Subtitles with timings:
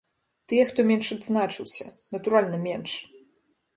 [0.53, 1.85] Тыя, хто менш адзначыўся,
[2.17, 2.91] натуральна, менш.